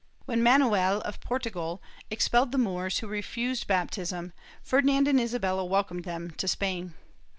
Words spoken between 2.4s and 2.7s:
the